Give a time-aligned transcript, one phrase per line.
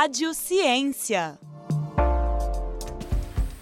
[0.00, 1.38] Rádio Ciência.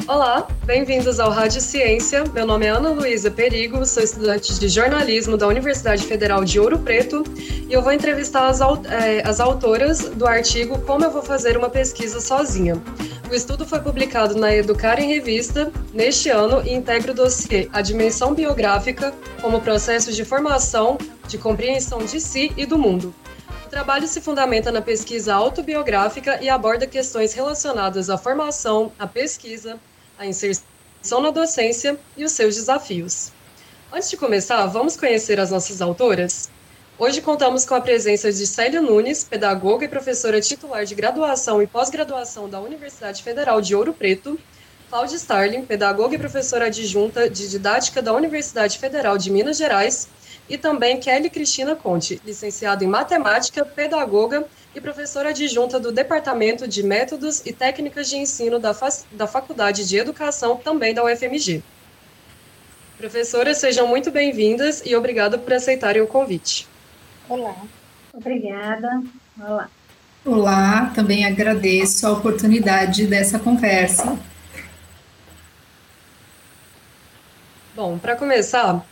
[0.07, 2.23] Olá, bem-vindos ao Rádio Ciência.
[2.33, 6.79] Meu nome é Ana Luísa Perigo, sou estudante de jornalismo da Universidade Federal de Ouro
[6.79, 7.25] Preto
[7.69, 11.71] e eu vou entrevistar as, é, as autoras do artigo Como Eu Vou Fazer uma
[11.71, 12.81] Pesquisa Sozinha.
[13.29, 17.83] O estudo foi publicado na Educar em Revista neste ano e integra o dossiê A
[17.83, 19.13] Dimensão Biográfica
[19.43, 23.13] como processo de formação, de compreensão de si e do mundo.
[23.79, 29.79] Trabalho se fundamenta na pesquisa autobiográfica e aborda questões relacionadas à formação, à pesquisa,
[30.19, 33.31] a inserção na docência e os seus desafios.
[33.93, 36.51] Antes de começar, vamos conhecer as nossas autoras?
[36.99, 41.67] Hoje contamos com a presença de Célia Nunes, pedagoga e professora titular de graduação e
[41.69, 44.37] pós-graduação da Universidade Federal de Ouro Preto,
[44.91, 50.09] Cláudia Starling, pedagoga e professora adjunta de didática da Universidade Federal de Minas Gerais,
[50.49, 54.45] e também Kelly Cristina Conte, licenciada em matemática, pedagoga
[54.75, 59.87] e professora adjunta do Departamento de Métodos e Técnicas de Ensino da, Fa da Faculdade
[59.87, 61.63] de Educação, também da UFMG.
[62.97, 66.67] Professoras, sejam muito bem-vindas e obrigada por aceitarem o convite.
[67.29, 67.55] Olá.
[68.13, 69.03] Obrigada.
[69.41, 69.71] Olá.
[70.25, 74.19] Olá, também agradeço a oportunidade dessa conversa.
[77.75, 78.85] Bom, para começar,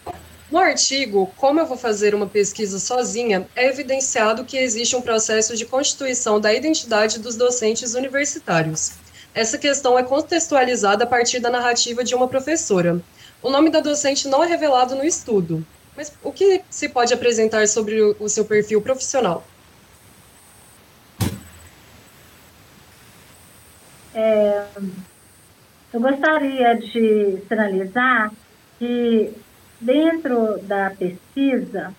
[0.56, 5.54] no artigo Como eu vou fazer uma pesquisa sozinha, é evidenciado que existe um processo
[5.54, 8.92] de constituição da identidade dos docentes universitários.
[9.34, 13.02] Essa questão é contextualizada a partir da narrativa de uma professora.
[13.42, 15.62] O nome da docente não é revelado no estudo,
[15.94, 19.46] mas o que se pode apresentar sobre o seu perfil profissional?
[24.14, 24.64] É,
[25.92, 28.32] eu gostaria de sinalizar
[28.78, 29.34] que
[29.80, 31.92] dentro da pesquisa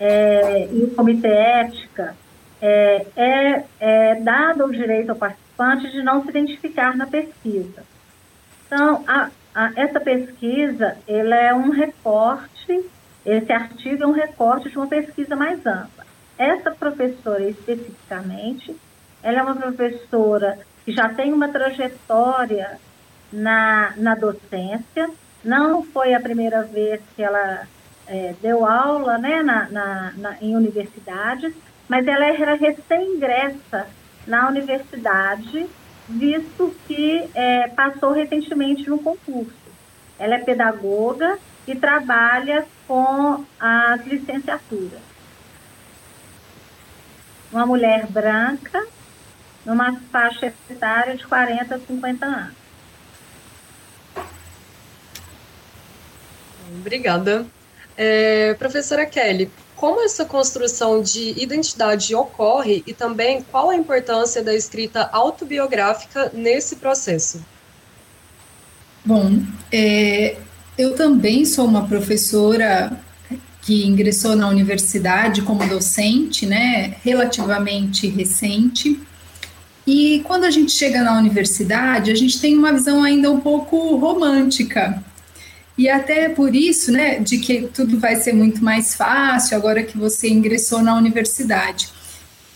[0.00, 2.14] é, e o comitê ética,
[2.60, 7.82] é, é, é, dado o direito ao participante de não se identificar na pesquisa.
[8.66, 12.84] Então, a, a, essa pesquisa, ele é um recorte,
[13.24, 16.06] esse artigo é um recorte de uma pesquisa mais ampla.
[16.36, 18.76] Essa professora, especificamente,
[19.22, 22.78] ela é uma professora que já tem uma trajetória
[23.32, 25.10] na, na docência,
[25.44, 27.66] não foi a primeira vez que ela
[28.06, 31.54] é, deu aula né, na, na, na, em universidades,
[31.88, 33.86] mas ela era recém-ingressa
[34.26, 35.66] na universidade,
[36.08, 39.68] visto que é, passou recentemente no concurso.
[40.18, 45.00] Ela é pedagoga e trabalha com as licenciaturas.
[47.52, 48.84] Uma mulher branca,
[49.64, 52.57] numa faixa etária de 40 a 50 anos.
[56.80, 57.46] Obrigada.
[57.96, 64.54] É, professora Kelly, como essa construção de identidade ocorre e também qual a importância da
[64.54, 67.44] escrita autobiográfica nesse processo?
[69.04, 69.40] Bom,
[69.72, 70.36] é,
[70.76, 72.98] eu também sou uma professora
[73.62, 79.00] que ingressou na universidade como docente, né, relativamente recente.
[79.86, 83.96] E quando a gente chega na universidade, a gente tem uma visão ainda um pouco
[83.96, 85.02] romântica
[85.78, 89.96] e até por isso, né, de que tudo vai ser muito mais fácil agora que
[89.96, 91.88] você ingressou na universidade.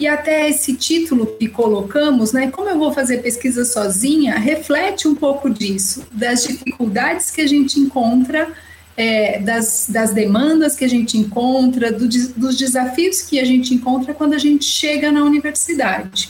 [0.00, 5.14] E até esse título que colocamos, né, como eu vou fazer pesquisa sozinha, reflete um
[5.14, 8.52] pouco disso, das dificuldades que a gente encontra,
[8.96, 14.12] é, das, das demandas que a gente encontra, do, dos desafios que a gente encontra
[14.12, 16.28] quando a gente chega na universidade.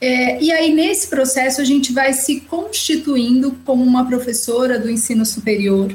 [0.00, 5.26] É, e aí, nesse processo, a gente vai se constituindo como uma professora do ensino
[5.26, 5.92] superior.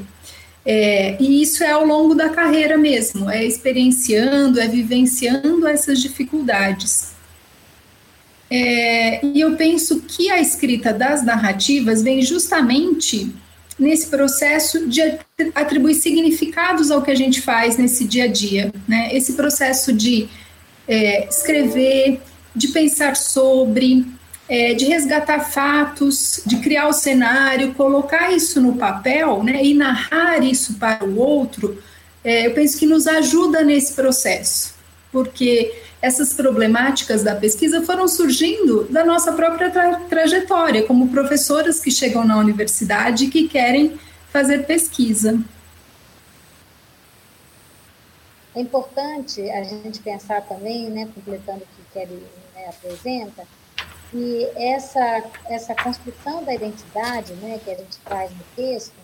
[0.66, 7.12] É, e isso é ao longo da carreira mesmo, é experienciando, é vivenciando essas dificuldades.
[8.50, 13.34] É, e eu penso que a escrita das narrativas vem justamente
[13.78, 15.00] nesse processo de
[15.54, 19.08] atribuir significados ao que a gente faz nesse dia a dia, né?
[19.12, 20.28] Esse processo de
[20.86, 22.20] é, escrever,
[22.54, 24.06] de pensar sobre,
[24.48, 30.42] é, de resgatar fatos, de criar o cenário, colocar isso no papel né, e narrar
[30.42, 31.82] isso para o outro,
[32.22, 34.74] é, eu penso que nos ajuda nesse processo,
[35.10, 41.90] porque essas problemáticas da pesquisa foram surgindo da nossa própria tra trajetória, como professoras que
[41.90, 43.98] chegam na universidade e que querem
[44.30, 45.38] fazer pesquisa.
[48.54, 52.22] É importante a gente pensar também, né, completando o que Kelly
[52.66, 53.46] apresenta,
[54.10, 58.94] que essa, essa construção da identidade né, que a gente faz no texto,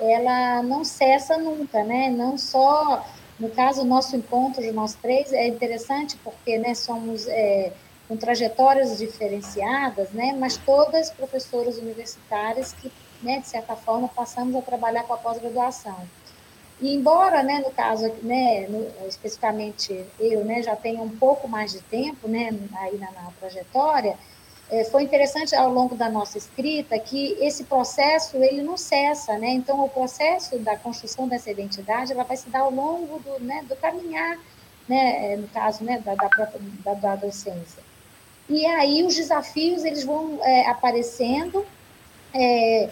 [0.00, 2.08] ela não cessa nunca, né?
[2.10, 3.06] Não só,
[3.38, 7.72] no caso, nosso encontro de nós três é interessante porque né, somos é,
[8.08, 12.92] com trajetórias diferenciadas, né, mas todas professoras universitárias que,
[13.22, 15.96] né, de certa forma, passamos a trabalhar com a pós-graduação.
[16.80, 21.72] E embora, né, no caso, né, no, especificamente eu, né, já tenha um pouco mais
[21.72, 24.16] de tempo, né, aí na, na trajetória,
[24.70, 29.50] é, foi interessante ao longo da nossa escrita que esse processo ele não cessa, né?
[29.50, 33.62] Então o processo da construção dessa identidade ela vai se dar ao longo do, né,
[33.68, 34.38] do caminhar,
[34.88, 36.28] né, é, no caso, né, da, da,
[36.82, 37.82] da, da docência.
[38.48, 41.64] E aí os desafios eles vão é, aparecendo,
[42.32, 42.90] é,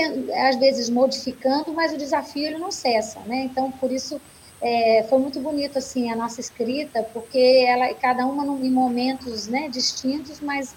[0.00, 3.44] às vezes modificando, mas o desafio ele não cessa, né?
[3.44, 4.20] Então por isso
[4.60, 9.68] é, foi muito bonito assim a nossa escrita, porque ela cada uma em momentos né,
[9.68, 10.74] distintos, mas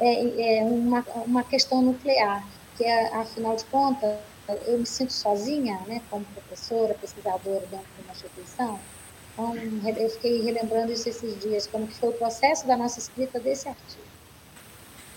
[0.00, 2.46] é, é uma, uma questão nuclear,
[2.76, 4.18] que é, afinal de contas,
[4.66, 8.78] eu me sinto sozinha, né, como professora, pesquisadora dentro de uma instituição,
[9.32, 9.54] então,
[9.96, 13.68] eu fiquei relembrando isso esses dias, como que foi o processo da nossa escrita desse
[13.68, 14.11] artigo.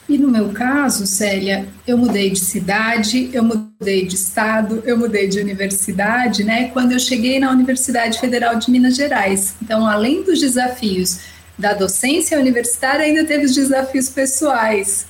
[0.07, 5.27] E no meu caso, Célia, eu mudei de cidade, eu mudei de estado, eu mudei
[5.27, 6.69] de universidade, né?
[6.69, 9.55] Quando eu cheguei na Universidade Federal de Minas Gerais.
[9.61, 11.21] Então, além dos desafios
[11.57, 15.07] da docência universitária, ainda teve os desafios pessoais.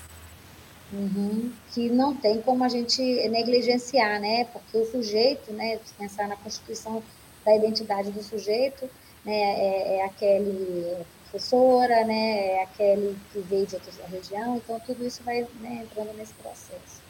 [0.94, 4.46] Uhum, que não tem como a gente negligenciar, né?
[4.46, 5.78] Porque o sujeito, né?
[5.98, 7.04] Pensar na constituição
[7.46, 8.90] da identidade do sujeito,
[9.24, 10.98] né, é, é aquele
[11.36, 16.16] professora, né, é aquele que veio de outra região, então tudo isso vai né, entrando
[16.18, 17.04] nesse processo.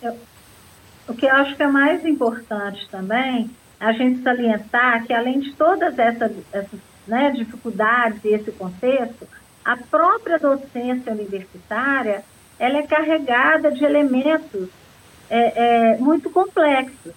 [0.00, 0.16] Eu,
[1.08, 3.50] o que eu acho que é mais importante também
[3.80, 9.26] a gente salientar que além de todas essas, essas né, dificuldades e esse contexto,
[9.64, 12.24] a própria docência universitária
[12.58, 14.68] ela é carregada de elementos
[15.28, 17.12] é, é, muito complexos.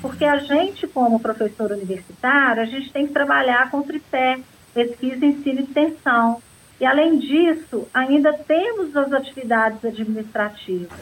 [0.00, 4.38] Porque a gente, como professor universitário, a gente tem que trabalhar com tripé,
[4.78, 6.40] pesquisa, ensino e extensão.
[6.80, 11.00] E, além disso, ainda temos as atividades administrativas.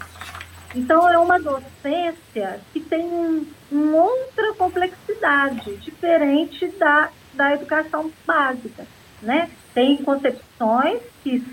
[0.74, 8.86] Então, é uma docência que tem um, uma outra complexidade, diferente da, da educação básica.
[9.20, 9.50] Né?
[9.74, 11.44] Tem concepções que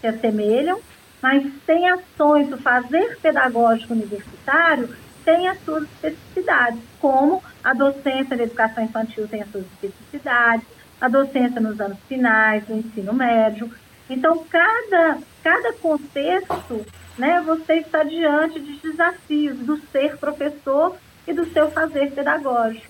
[0.00, 0.78] se assemelham,
[1.22, 4.88] mas tem ações do fazer pedagógico universitário
[5.24, 10.66] tem as suas especificidades, como a docência da educação infantil tem as suas especificidades,
[11.02, 13.68] a docência nos anos finais, do ensino médio.
[14.08, 16.86] Então, cada, cada contexto,
[17.18, 20.96] né, você está diante de desafios do ser professor
[21.26, 22.86] e do seu fazer pedagógico.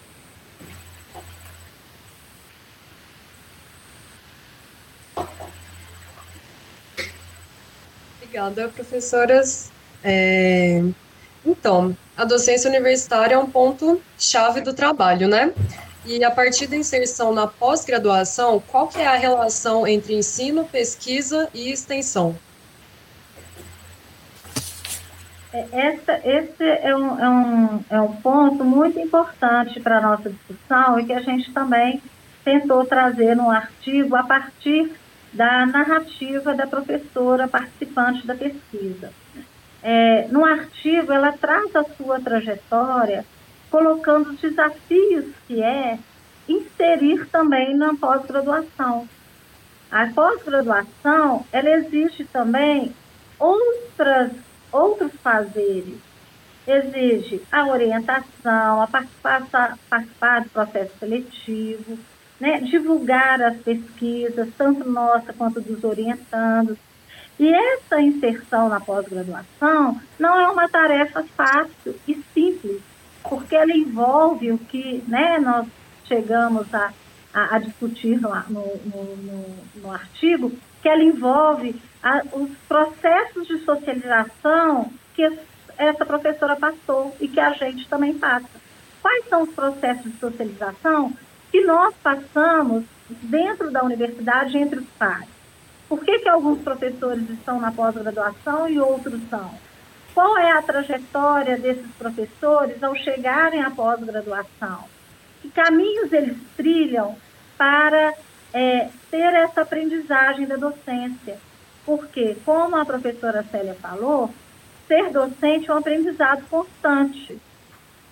[8.18, 9.72] Obrigada, professoras.
[10.04, 10.82] É...
[11.46, 15.54] Então, a docência universitária é um ponto-chave do trabalho, né?
[16.04, 21.48] E a partir da inserção na pós-graduação, qual que é a relação entre ensino, pesquisa
[21.54, 22.36] e extensão?
[25.52, 30.30] É, essa, esse é um, é, um, é um ponto muito importante para a nossa
[30.30, 32.02] discussão e que a gente também
[32.44, 34.92] tentou trazer no artigo a partir
[35.32, 39.10] da narrativa da professora participante da pesquisa
[39.82, 43.24] é, no artigo, ela traz a sua trajetória,
[43.72, 45.98] colocando os desafios que é
[46.46, 49.08] inserir também na pós-graduação.
[49.90, 52.94] A pós-graduação, ela exige também
[53.38, 54.30] outras,
[54.70, 55.96] outros fazeres.
[56.66, 61.98] Exige a orientação, a participar, participar do processo seletivo,
[62.38, 66.76] né, divulgar as pesquisas, tanto nossa quanto dos orientandos,
[67.40, 72.82] e essa inserção na pós-graduação não é uma tarefa fácil e simples,
[73.28, 75.66] porque ela envolve o que né, nós
[76.06, 76.92] chegamos a,
[77.32, 83.58] a, a discutir no, no, no, no, artigo, que ela envolve a, os processos de
[83.58, 85.22] socialização que
[85.78, 88.48] essa professora passou e que a gente também passa.
[89.00, 91.12] Quais são os processos de socialização
[91.50, 95.28] que nós passamos dentro da universidade entre os pares?
[95.88, 99.50] Por que, que alguns professores estão na pós-graduação e outros são?
[100.14, 104.84] Qual é a trajetória desses professores ao chegarem à pós-graduação?
[105.40, 107.16] Que caminhos eles trilham
[107.56, 108.14] para
[108.52, 111.38] é, ter essa aprendizagem da docência?
[111.86, 114.32] Porque, como a professora Célia falou,
[114.86, 117.38] ser docente é um aprendizado constante.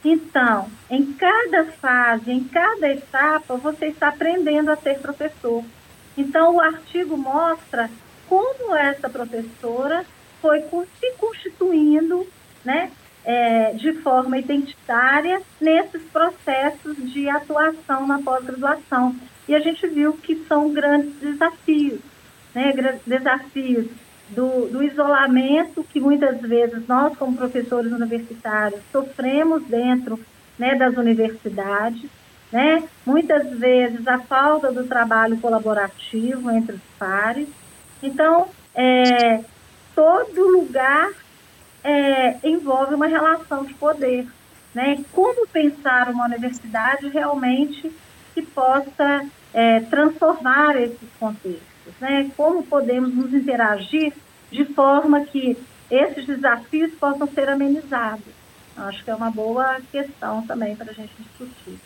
[0.02, 5.62] Então, em cada fase, em cada etapa, você está aprendendo a ser professor.
[6.16, 7.90] Então, o artigo mostra
[8.26, 10.07] como essa professora
[10.40, 10.62] foi
[10.99, 12.26] se constituindo
[12.64, 12.90] né,
[13.25, 19.14] é, de forma identitária nesses processos de atuação na pós-graduação.
[19.49, 22.00] E a gente viu que são grandes desafios,
[22.54, 22.73] né,
[23.06, 23.87] desafios
[24.30, 30.18] do, do, isolamento que muitas vezes nós, como professores universitários, sofremos dentro
[30.59, 32.09] né, das universidades,
[32.52, 32.82] né?
[33.04, 37.49] muitas vezes a falta do trabalho colaborativo entre os pares.
[38.02, 39.40] Então, é,
[40.00, 41.12] todo lugar
[41.85, 44.26] é, envolve uma relação de poder.
[44.75, 45.04] Né?
[45.12, 47.92] Como pensar uma universidade realmente
[48.33, 51.92] que possa é, transformar esses contextos?
[52.00, 52.30] Né?
[52.35, 54.14] Como podemos nos interagir
[54.50, 55.54] de forma que
[55.90, 58.33] esses desafios possam ser amenizados?
[58.75, 61.78] Acho que é uma boa questão também para a gente discutir.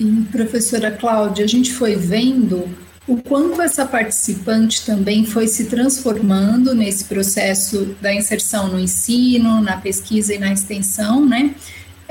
[0.00, 2.66] E, professora Cláudia, a gente foi vendo
[3.06, 9.76] o quanto essa participante também foi se transformando nesse processo da inserção no ensino, na
[9.76, 11.54] pesquisa e na extensão, né?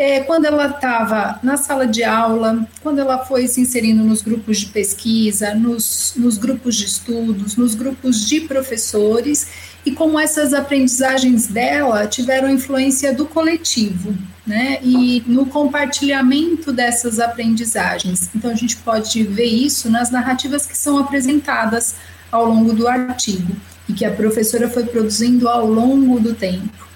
[0.03, 4.57] É, quando ela estava na sala de aula, quando ela foi se inserindo nos grupos
[4.57, 9.47] de pesquisa, nos, nos grupos de estudos, nos grupos de professores,
[9.85, 14.79] e como essas aprendizagens dela tiveram influência do coletivo, né?
[14.81, 18.27] E no compartilhamento dessas aprendizagens.
[18.35, 21.93] Então a gente pode ver isso nas narrativas que são apresentadas
[22.31, 23.55] ao longo do artigo
[23.87, 26.90] e que a professora foi produzindo ao longo do tempo.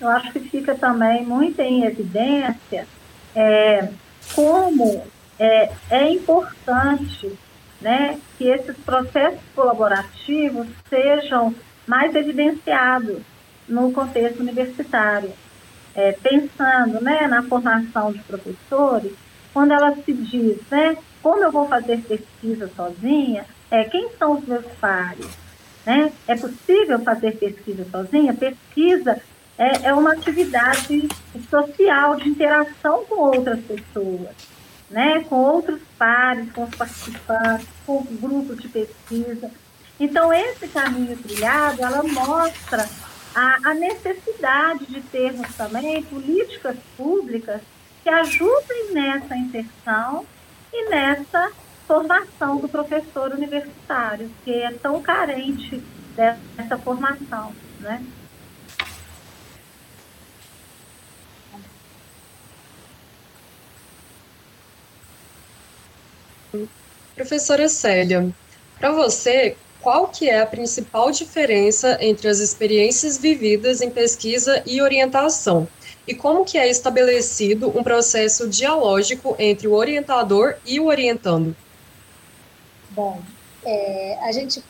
[0.00, 2.86] Eu acho que fica também muito em evidência
[3.34, 3.88] é,
[4.34, 5.02] como
[5.38, 7.32] é, é importante
[7.80, 11.54] né, que esses processos colaborativos sejam
[11.86, 13.22] mais evidenciados
[13.68, 15.32] no contexto universitário.
[15.94, 19.14] É, pensando né, na formação de professores,
[19.54, 24.46] quando ela se diz, né, como eu vou fazer pesquisa sozinha, é, quem são os
[24.46, 25.26] meus pares?
[25.86, 26.12] Né?
[26.28, 28.34] É possível fazer pesquisa sozinha?
[28.34, 29.22] Pesquisa
[29.58, 31.08] é, é uma atividade
[31.50, 34.56] social de interação com outras pessoas
[34.90, 39.50] né, com outros pares, com os participantes, com grupos de pesquisa.
[39.98, 42.88] Então, esse caminho trilhado, ela mostra
[43.34, 47.60] a, a necessidade de termos também políticas públicas
[48.02, 50.24] que ajudem nessa inserção
[50.72, 51.50] e nessa
[51.86, 55.82] formação do professor universitário, que é tão carente
[56.14, 58.04] dessa formação, né?
[67.14, 68.28] Professora Célia,
[68.78, 74.82] para você, qual que é a principal diferença entre as experiências vividas em pesquisa e
[74.82, 75.68] orientação?
[76.06, 81.56] E como que é estabelecido um processo dialógico entre o orientador e o orientando?
[82.90, 83.20] Bom,
[83.64, 84.62] é, a gente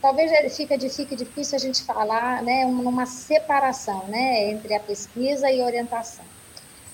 [0.00, 5.62] talvez fica, fique difícil a gente falar né, uma separação né, entre a pesquisa e
[5.62, 6.24] orientação.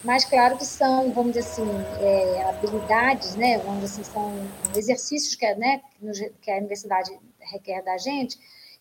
[0.03, 1.69] Mas claro que são, vamos dizer assim,
[2.01, 3.59] é, habilidades, né?
[3.59, 4.33] Vamos dizer assim, são
[4.75, 5.83] exercícios que, né,
[6.41, 8.39] que a universidade requer da gente,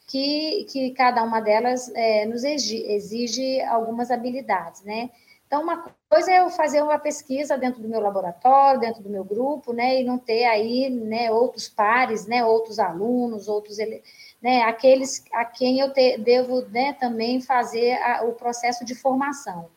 [0.07, 5.09] que, que cada uma delas é, nos exige, algumas habilidades, né?
[5.45, 9.23] Então, uma coisa é eu fazer uma pesquisa dentro do meu laboratório, dentro do meu
[9.23, 13.77] grupo, né, e não ter aí, né, outros pares, né, outros alunos, outros,
[14.39, 19.67] né, aqueles a quem eu te, devo, né, também fazer a, o processo de formação.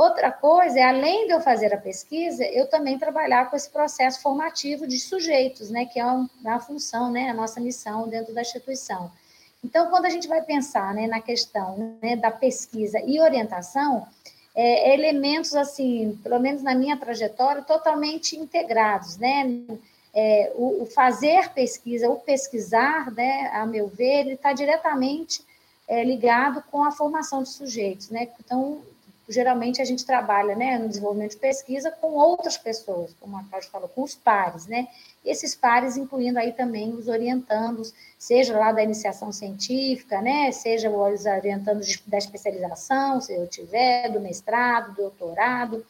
[0.00, 4.22] Outra coisa é, além de eu fazer a pesquisa, eu também trabalhar com esse processo
[4.22, 6.02] formativo de sujeitos, né, que é
[6.46, 9.12] a função, né, a nossa missão dentro da instituição.
[9.62, 14.06] Então, quando a gente vai pensar né, na questão né, da pesquisa e orientação,
[14.54, 19.60] é, elementos, assim, pelo menos na minha trajetória, totalmente integrados, né?
[20.14, 25.44] É, o, o, fazer pesquisa, o pesquisar, né, a meu ver, ele está diretamente
[25.86, 28.28] é, ligado com a formação de sujeitos, né?
[28.42, 28.80] Então,
[29.30, 33.70] geralmente a gente trabalha né, no desenvolvimento de pesquisa com outras pessoas, como a Cláudia
[33.70, 34.88] falou, com os pares, né?
[35.24, 40.50] E esses pares incluindo aí também os orientandos, seja lá da iniciação científica, né?
[40.50, 45.86] Seja os orientandos da especialização, se eu tiver, do mestrado, do doutorado,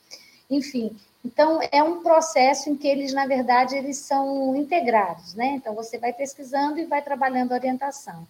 [0.50, 0.94] enfim.
[1.24, 5.54] Então, é um processo em que eles, na verdade, eles são integrados, né?
[5.56, 8.26] Então, você vai pesquisando e vai trabalhando a orientação.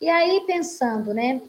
[0.00, 1.40] E aí, pensando, né,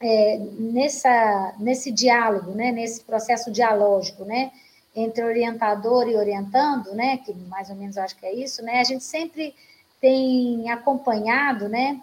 [0.00, 4.52] é, nessa, nesse diálogo, né, nesse processo dialógico, né,
[4.94, 8.80] entre orientador e orientando, né, que mais ou menos eu acho que é isso, né,
[8.80, 9.54] a gente sempre
[10.00, 12.00] tem acompanhado, né,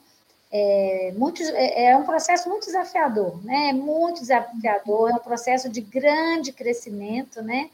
[0.51, 5.81] é, muitos, é, é um processo muito desafiador, né, muito desafiador, é um processo de
[5.81, 7.69] grande crescimento, né,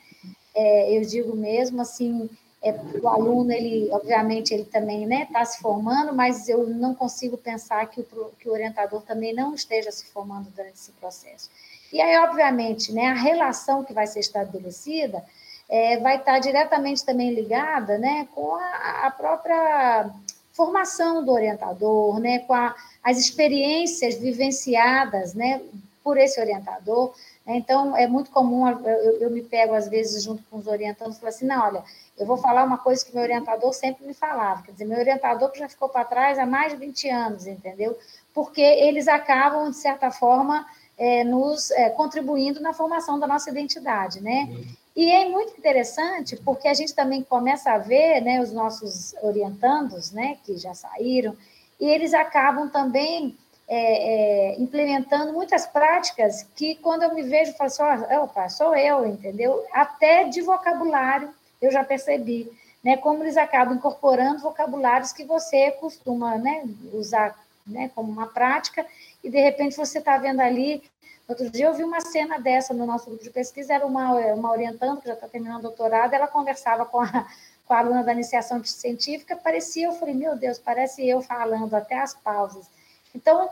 [0.54, 2.30] é, eu digo mesmo assim,
[2.63, 6.94] é, o aluno, ele, obviamente, ele também está né, tá se formando, mas eu não
[6.94, 11.50] consigo pensar que o, que o orientador também não esteja se formando durante esse processo.
[11.91, 15.24] E aí, obviamente, né, a relação que vai ser estabelecida
[15.68, 20.12] é, vai estar diretamente também ligada né, com a, a própria
[20.53, 25.62] formação do orientador, né, com a, as experiências vivenciadas né,
[26.03, 27.13] por esse orientador.
[27.46, 31.20] Então, é muito comum, eu, eu me pego às vezes junto com os orientadores e
[31.20, 31.84] falo assim, não, olha,
[32.18, 35.52] eu vou falar uma coisa que meu orientador sempre me falava, quer dizer, meu orientador
[35.56, 37.98] já ficou para trás há mais de 20 anos, entendeu?
[38.34, 40.66] Porque eles acabam, de certa forma,
[40.98, 44.48] é, nos é, contribuindo na formação da nossa identidade, né?
[44.96, 50.12] E é muito interessante porque a gente também começa a ver, né, os nossos orientandos,
[50.12, 51.36] né, que já saíram,
[51.80, 53.36] e eles acabam também
[53.74, 58.75] é, é, implementando muitas práticas que, quando eu me vejo, eu falo assim, opa, sou
[58.75, 59.66] eu, entendeu?
[59.72, 62.51] Até de vocabulário, eu já percebi,
[62.84, 67.34] né, como eles acabam incorporando vocabulários que você costuma né, usar
[67.66, 68.86] né, como uma prática,
[69.24, 70.84] e de repente você está vendo ali.
[71.25, 74.51] Outro dia eu vi uma cena dessa no nosso grupo de pesquisa, era uma, uma
[74.51, 77.25] orientando, que já está terminando o doutorado, ela conversava com a,
[77.66, 81.98] com a aluna da iniciação científica, parecia, eu falei, meu Deus, parece eu falando, até
[81.98, 82.81] as pausas.
[83.15, 83.50] Então,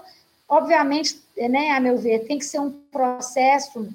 [0.48, 3.88] obviamente, né, a meu ver, tem que ser um processo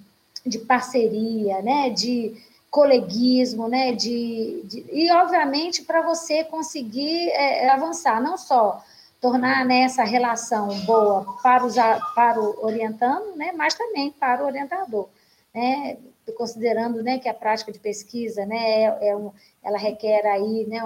[0.44, 2.37] de parceria, né, de
[2.71, 8.83] coleguismo, né, de, de e obviamente para você conseguir é, avançar, não só
[9.21, 11.76] tornar né, essa relação boa para, os,
[12.14, 15.09] para o orientando, né, mas também para o orientador,
[15.54, 15.97] né,
[16.37, 19.30] considerando né, que a prática de pesquisa né, é, é um,
[19.62, 20.80] ela requer aí né,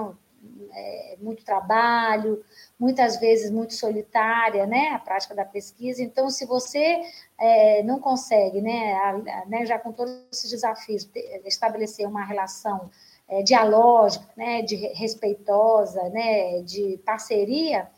[0.71, 2.43] é, muito trabalho,
[2.79, 6.01] muitas vezes muito solitária, né, a prática da pesquisa.
[6.01, 7.01] Então, se você
[7.37, 11.09] é, não consegue, né, a, né, já com todos esses desafios,
[11.45, 12.89] estabelecer uma relação
[13.27, 17.89] é, dialógica, né, de respeitosa, né, de parceria,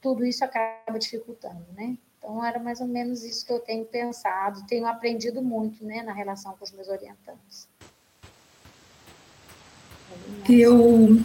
[0.00, 1.96] tudo isso acaba dificultando, né?
[2.18, 6.12] Então, era mais ou menos isso que eu tenho pensado, tenho aprendido muito, né, na
[6.12, 7.68] relação com os meus orientantes.
[10.48, 11.22] Eu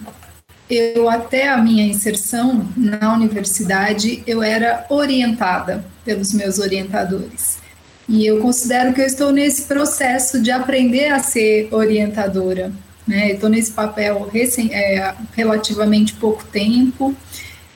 [0.70, 7.58] eu até a minha inserção na universidade, eu era orientada pelos meus orientadores.
[8.08, 12.72] E eu considero que eu estou nesse processo de aprender a ser orientadora.
[13.08, 13.32] Né?
[13.32, 17.16] Estou nesse papel recém, é, relativamente pouco tempo.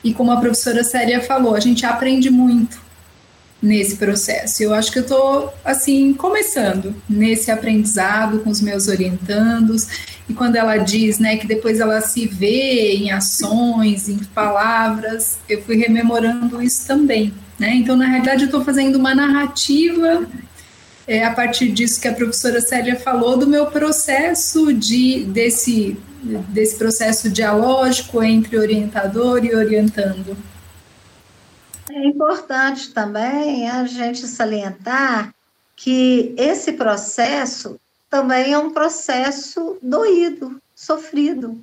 [0.02, 2.87] E como a professora Célia falou, a gente aprende muito
[3.60, 4.62] nesse processo.
[4.62, 9.88] Eu acho que eu estou, assim, começando nesse aprendizado com os meus orientandos
[10.28, 15.62] e quando ela diz, né, que depois ela se vê em ações, em palavras, eu
[15.62, 17.74] fui rememorando isso também, né?
[17.74, 20.26] Então, na realidade, eu estou fazendo uma narrativa
[21.06, 25.96] é, a partir disso que a professora Célia falou do meu processo de desse
[26.48, 30.36] desse processo dialógico entre orientador e orientando.
[31.90, 35.34] É importante também a gente salientar
[35.74, 41.58] que esse processo também é um processo doído, sofrido.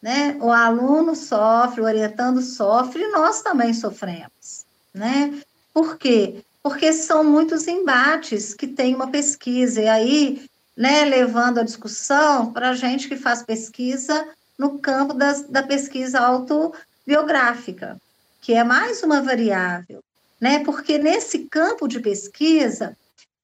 [0.00, 0.36] Né?
[0.40, 4.64] O aluno sofre, o orientando sofre, nós também sofremos.
[4.92, 5.40] Né?
[5.72, 6.44] Por quê?
[6.62, 12.70] Porque são muitos embates que tem uma pesquisa, e aí, né, levando a discussão para
[12.70, 18.00] a gente que faz pesquisa no campo das, da pesquisa autobiográfica,
[18.42, 20.02] que é mais uma variável,
[20.40, 20.64] né?
[20.64, 22.96] Porque nesse campo de pesquisa,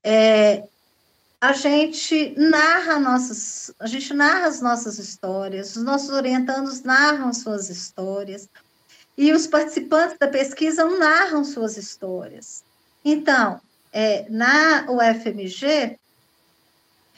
[0.02, 0.64] é,
[1.40, 7.70] a gente narra nossas, a gente narra as nossas histórias, os nossos orientandos narram suas
[7.70, 8.48] histórias,
[9.16, 12.64] e os participantes da pesquisa narram suas histórias.
[13.04, 13.60] Então,
[13.92, 15.96] é, na UFMG,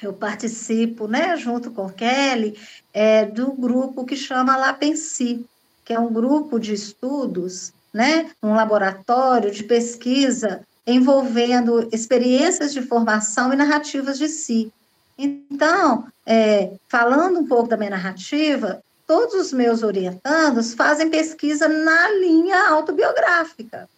[0.03, 2.59] eu participo, né, junto com Kelly,
[2.93, 5.47] é, do grupo que chama Lapensi,
[5.91, 13.53] que é um grupo de estudos, né, um laboratório de pesquisa envolvendo experiências de formação
[13.53, 14.73] e narrativas de si.
[15.19, 22.09] Então, é, falando um pouco da minha narrativa, todos os meus orientandos fazem pesquisa na
[22.13, 23.89] linha autobiográfica.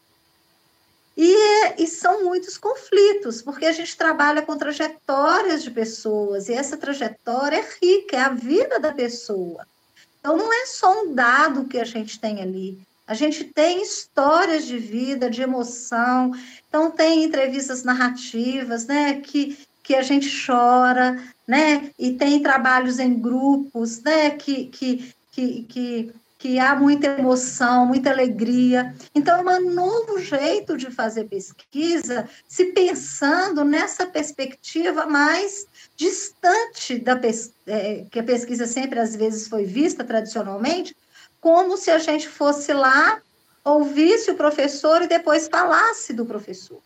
[1.14, 6.78] E, e, são muitos conflitos, porque a gente trabalha com trajetórias de pessoas, e essa
[6.78, 9.66] trajetória é rica, é a vida da pessoa.
[10.22, 14.64] Então, não é só um dado que a gente tem ali, a gente tem histórias
[14.64, 16.30] de vida, de emoção,
[16.68, 23.18] então tem entrevistas narrativas, né, que, que a gente chora, né, e tem trabalhos em
[23.18, 28.92] grupos, né, que, que, que, que, que há muita emoção, muita alegria.
[29.14, 35.64] Então, é um novo jeito de fazer pesquisa, se pensando nessa perspectiva mais
[35.96, 37.12] distante da
[37.64, 40.96] é, que a pesquisa sempre às vezes foi vista tradicionalmente,
[41.40, 43.22] como se a gente fosse lá,
[43.64, 46.80] ouvisse o professor e depois falasse do professor.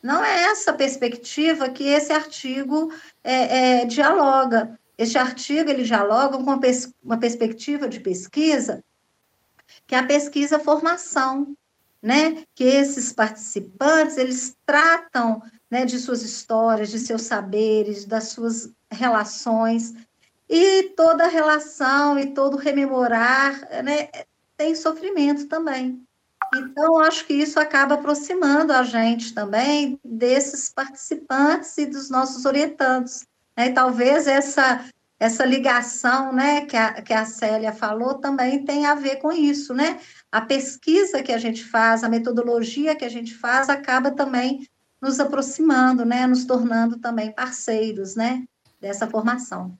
[0.00, 4.78] Não é essa perspectiva que esse artigo é, é, dialoga.
[4.96, 8.84] Este artigo ele dialoga com uma, pers uma perspectiva de pesquisa,
[9.86, 11.56] que é a pesquisa formação,
[12.00, 12.44] né?
[12.54, 19.94] Que esses participantes eles tratam né, de suas histórias, de seus saberes, das suas relações
[20.48, 24.08] e toda relação e todo rememorar, né,
[24.56, 26.00] tem sofrimento também.
[26.54, 33.26] Então, acho que isso acaba aproximando a gente também desses participantes e dos nossos orientandos.
[33.56, 33.68] Né?
[33.68, 34.84] E talvez essa,
[35.18, 39.74] essa ligação né, que, a, que a Célia falou também tem a ver com isso.
[39.74, 40.00] Né?
[40.30, 44.66] A pesquisa que a gente faz, a metodologia que a gente faz, acaba também
[45.00, 46.26] nos aproximando, né?
[46.26, 48.44] nos tornando também parceiros né?
[48.80, 49.78] dessa formação.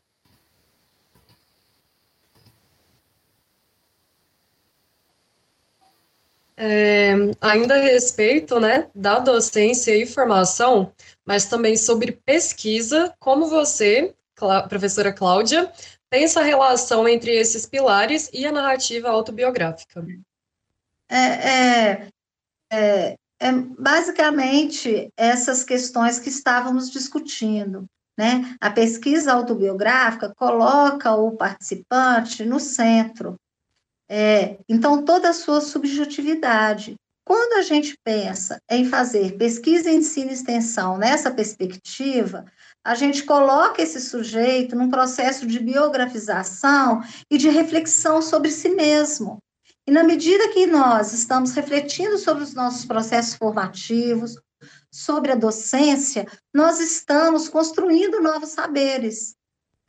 [6.57, 10.93] É, ainda a respeito né, da docência e formação,
[11.27, 14.15] mas também sobre pesquisa, como você,
[14.69, 15.73] professora Cláudia,
[16.09, 20.07] pensa a relação entre esses pilares e a narrativa autobiográfica?
[21.09, 22.09] É, é,
[22.73, 27.85] é, é basicamente essas questões que estávamos discutindo.
[28.17, 28.57] Né?
[28.61, 33.35] A pesquisa autobiográfica coloca o participante no centro,
[34.09, 36.95] é, então, toda a sua subjetividade.
[37.27, 42.45] Quando a gente pensa em fazer pesquisa, ensino e extensão nessa perspectiva,
[42.85, 49.39] a gente coloca esse sujeito num processo de biografização e de reflexão sobre si mesmo.
[49.87, 54.39] E na medida que nós estamos refletindo sobre os nossos processos formativos,
[54.93, 59.35] sobre a docência, nós estamos construindo novos saberes.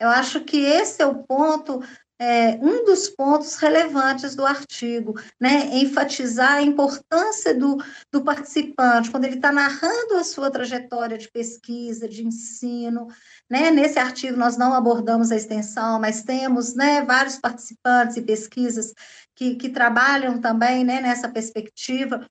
[0.00, 1.82] Eu acho que esse é o ponto
[2.18, 5.66] é, um dos pontos relevantes do artigo, né?
[5.76, 7.76] Enfatizar a importância do,
[8.10, 13.08] do participante, quando ele está narrando a sua trajetória de pesquisa, de ensino,
[13.50, 13.70] né?
[13.70, 18.94] Nesse artigo nós não abordamos a extensão, mas temos né, vários participantes e pesquisas
[19.34, 22.26] que, que trabalham também né, nessa perspectiva.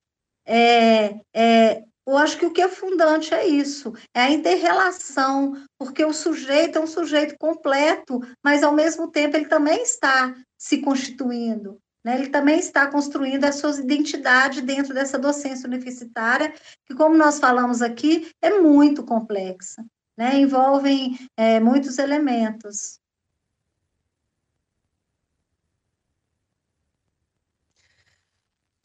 [0.47, 6.05] É, é, eu acho que o que é fundante é isso, é a interrelação, porque
[6.05, 11.79] o sujeito é um sujeito completo, mas ao mesmo tempo ele também está se constituindo,
[12.03, 12.19] né?
[12.19, 16.53] ele também está construindo a sua identidade dentro dessa docência universitária,
[16.85, 19.83] que, como nós falamos aqui, é muito complexa,
[20.15, 20.37] né?
[20.37, 22.99] envolvem é, muitos elementos.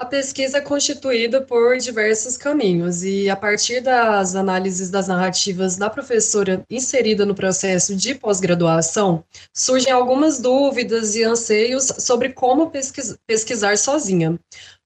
[0.01, 5.91] A pesquisa é constituída por diversos caminhos e, a partir das análises das narrativas da
[5.91, 13.77] professora inserida no processo de pós-graduação, surgem algumas dúvidas e anseios sobre como pesquis pesquisar
[13.77, 14.41] sozinha.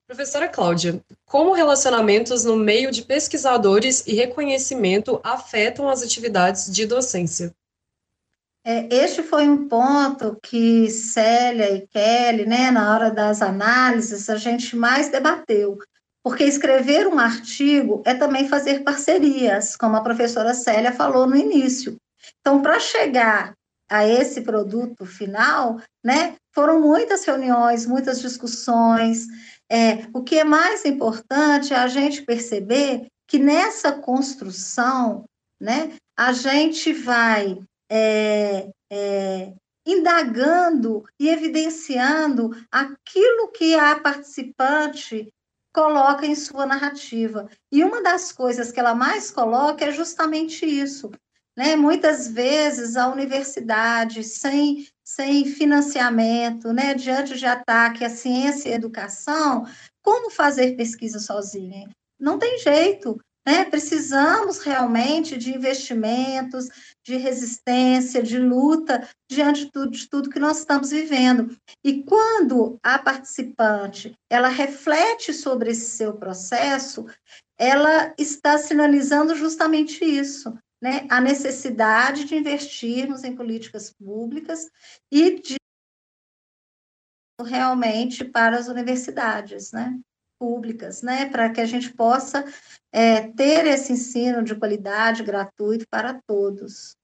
[0.05, 7.55] Professora Cláudia, como relacionamentos no meio de pesquisadores e reconhecimento afetam as atividades de docência?
[8.67, 14.37] É, este foi um ponto que Célia e Kelly, né, na hora das análises, a
[14.37, 15.77] gente mais debateu,
[16.23, 21.97] porque escrever um artigo é também fazer parcerias, como a professora Célia falou no início.
[22.41, 23.53] Então, para chegar
[23.91, 29.27] a esse produto final, né, foram muitas reuniões, muitas discussões.
[29.71, 35.25] É, o que é mais importante é a gente perceber que nessa construção,
[35.61, 37.59] né, a gente vai
[37.91, 39.53] é, é,
[39.87, 45.29] indagando e evidenciando aquilo que a participante
[45.73, 47.49] coloca em sua narrativa.
[47.71, 51.11] E uma das coisas que ela mais coloca é justamente isso.
[51.57, 51.77] Né?
[51.77, 56.95] Muitas vezes a universidade, sem, sem financiamento, né?
[56.95, 59.67] diante de ataque à ciência e à educação,
[60.03, 61.89] como fazer pesquisa sozinha?
[62.19, 63.21] Não tem jeito.
[63.47, 63.65] Né?
[63.65, 66.69] Precisamos realmente de investimentos,
[67.05, 71.57] de resistência, de luta diante de tudo, de tudo que nós estamos vivendo.
[71.85, 77.07] E quando a participante ela reflete sobre esse seu processo,
[77.59, 81.07] ela está sinalizando justamente isso, né?
[81.11, 84.71] A necessidade de investirmos em políticas públicas
[85.13, 85.57] e de
[87.41, 90.01] realmente para as universidades, né?
[90.39, 92.45] públicas, né, para que a gente possa
[92.95, 96.97] é, ter esse ensino de qualidade gratuito para todos.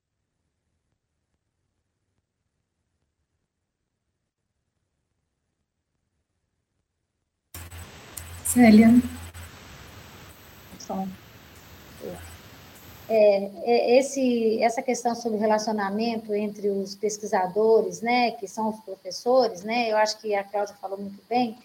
[8.45, 8.89] Célia.
[13.09, 19.65] É, é, esse, essa questão sobre relacionamento entre os pesquisadores, né, que são os professores,
[19.65, 21.59] né, eu acho que a Cláudia falou muito bem,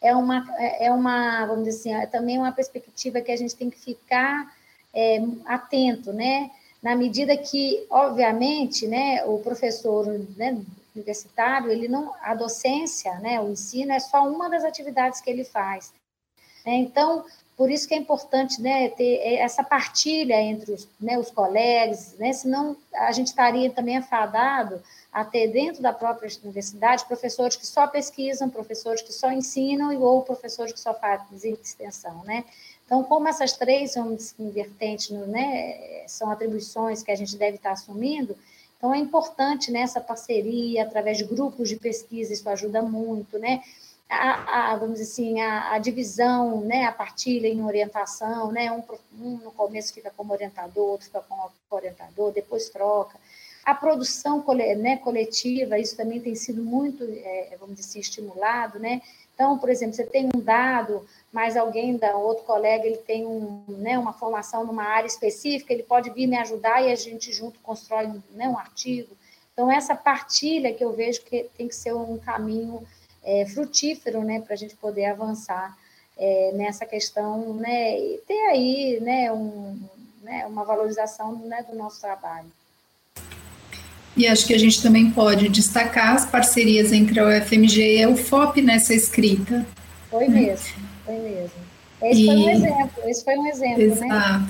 [0.00, 3.56] é uma, é, é uma, vamos dizer assim, é também uma perspectiva que a gente
[3.56, 4.54] tem que ficar
[4.94, 6.50] é, atento, né?
[6.82, 10.06] Na medida que, obviamente, né, o professor
[10.36, 10.60] né,
[10.94, 15.44] universitário, ele não, a docência, né, o ensino é só uma das atividades que ele
[15.44, 15.92] faz.
[16.64, 16.74] Né?
[16.74, 17.24] Então,
[17.56, 22.32] por isso que é importante né, ter essa partilha entre os, né, os colegas, né,
[22.32, 24.80] senão a gente estaria também afadado
[25.12, 30.22] a ter dentro da própria universidade professores que só pesquisam, professores que só ensinam ou
[30.22, 32.44] professores que só fazem extensão, né?
[32.84, 38.34] Então, como essas três vamos vertentes né, são atribuições que a gente deve estar assumindo,
[38.76, 43.62] então é importante nessa né, parceria, através de grupos de pesquisa, isso ajuda muito, né?
[44.08, 48.82] a, a, vamos dizer assim, a, a, divisão, né, a partilha em orientação, né, um,
[49.20, 53.18] um, no começo fica como orientador, outro fica como orientador, depois troca.
[53.68, 54.42] A produção
[54.78, 59.02] né, coletiva, isso também tem sido muito, é, vamos dizer assim, estimulado, né?
[59.34, 63.62] Então, por exemplo, você tem um dado, mas alguém da outro colega ele tem um,
[63.68, 67.60] né, uma formação numa área específica, ele pode vir me ajudar e a gente junto
[67.60, 69.14] constrói né, um artigo.
[69.52, 72.82] Então, essa partilha que eu vejo que tem que ser um caminho
[73.22, 75.76] é, frutífero, né, para a gente poder avançar
[76.16, 79.78] é, nessa questão, né, e ter aí, né, um,
[80.22, 82.50] né, uma valorização né, do nosso trabalho.
[84.18, 88.08] E acho que a gente também pode destacar as parcerias entre a UFMG e a
[88.08, 89.64] UFOP nessa escrita.
[90.10, 90.40] Foi né?
[90.40, 90.66] mesmo,
[91.06, 91.68] foi mesmo.
[92.02, 92.26] Esse e...
[92.26, 94.06] foi um exemplo, esse foi um exemplo, né?
[94.06, 94.38] Exato.
[94.40, 94.48] né?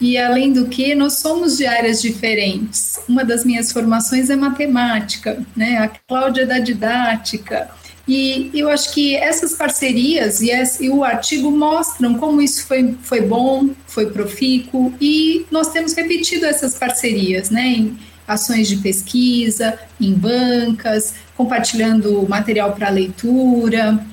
[0.00, 2.98] E além do que, nós somos de áreas diferentes.
[3.08, 5.78] Uma das minhas formações é matemática, né?
[5.78, 7.70] A Cláudia é da didática,
[8.08, 12.94] e eu acho que essas parcerias e, esse, e, o artigo mostram como isso foi,
[13.02, 19.78] foi bom, foi profícuo, e nós temos repetido essas parcerias, né, em ações de pesquisa,
[20.00, 24.04] em bancas, compartilhando material para leitura.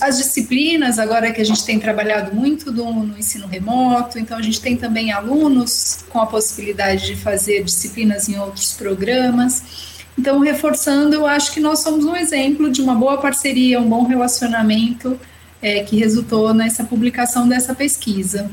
[0.00, 4.42] As disciplinas, agora que a gente tem trabalhado muito do, no ensino remoto, então a
[4.42, 9.62] gente tem também alunos com a possibilidade de fazer disciplinas em outros programas.
[10.18, 14.04] Então, reforçando, eu acho que nós somos um exemplo de uma boa parceria, um bom
[14.04, 15.18] relacionamento
[15.62, 18.50] é, que resultou nessa publicação dessa pesquisa.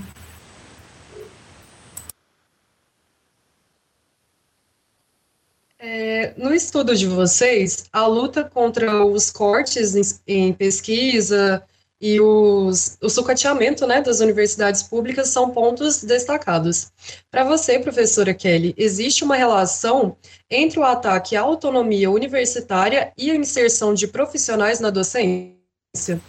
[5.90, 11.64] É, no estudo de vocês, a luta contra os cortes em, em pesquisa
[12.02, 16.92] e os, o sucateamento né, das universidades públicas são pontos destacados.
[17.32, 20.18] Para você, professora Kelly, existe uma relação
[20.52, 26.20] entre o ataque à autonomia universitária e a inserção de profissionais na docência?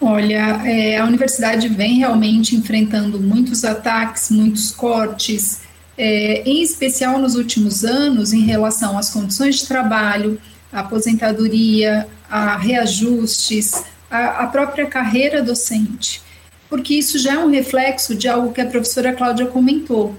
[0.00, 5.65] Olha, é, a universidade vem realmente enfrentando muitos ataques, muitos cortes,
[5.96, 10.40] é, em especial nos últimos anos, em relação às condições de trabalho,
[10.72, 16.22] aposentadoria, a reajustes, a própria carreira docente,
[16.68, 20.14] porque isso já é um reflexo de algo que a professora Cláudia comentou,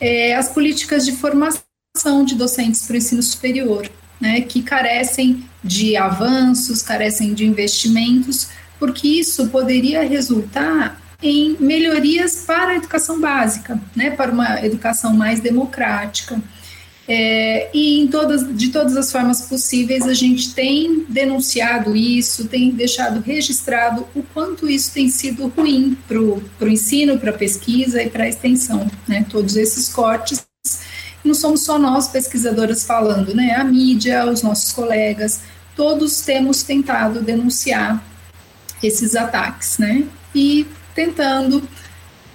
[0.00, 3.90] é, as políticas de formação de docentes para o ensino superior,
[4.20, 12.72] né, que carecem de avanços, carecem de investimentos, porque isso poderia resultar em melhorias para
[12.72, 16.40] a educação básica, né, para uma educação mais democrática.
[17.12, 23.20] É, e todas, de todas as formas possíveis, a gente tem denunciado isso, tem deixado
[23.20, 28.24] registrado o quanto isso tem sido ruim para o ensino, para a pesquisa e para
[28.24, 29.26] a extensão, né?
[29.28, 30.46] Todos esses cortes.
[31.24, 33.56] Não somos só nós pesquisadoras falando, né?
[33.56, 35.40] A mídia, os nossos colegas,
[35.74, 38.04] todos temos tentado denunciar
[38.80, 40.04] esses ataques, né?
[40.32, 41.66] E tentando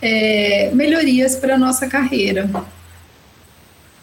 [0.02, 2.50] é, melhorias para a nossa carreira.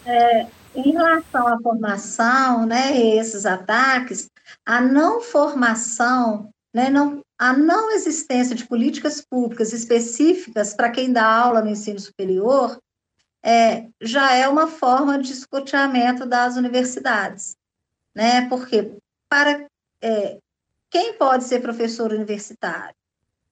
[0.05, 4.31] É, em relação à formação, né, esses ataques,
[4.65, 11.25] a não formação, né, não, a não existência de políticas públicas específicas para quem dá
[11.25, 12.79] aula no ensino superior
[13.43, 17.57] é, já é uma forma de escoteamento das universidades,
[18.15, 18.49] né?
[18.49, 18.97] Porque
[19.29, 19.67] para
[20.01, 20.39] é,
[20.89, 22.95] quem pode ser professor universitário?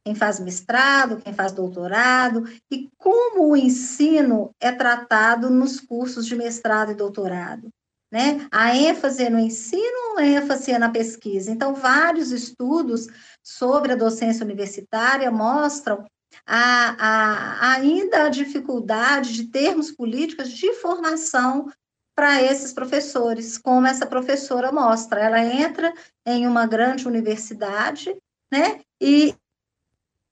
[0.04, 6.34] Quem faz mestrado, quem faz doutorado, e como o ensino é tratado nos cursos de
[6.34, 7.68] mestrado e doutorado.
[8.12, 8.48] Né?
[8.50, 11.50] A ênfase é no ensino ou a ênfase é na pesquisa?
[11.50, 13.06] Então, vários estudos
[13.42, 16.04] sobre a docência universitária mostram
[16.46, 21.70] a, a, ainda a dificuldade de termos políticas de formação
[22.16, 25.20] para esses professores, como essa professora mostra.
[25.20, 25.92] Ela entra
[26.26, 28.14] em uma grande universidade,
[28.52, 28.80] né?
[29.00, 29.34] E,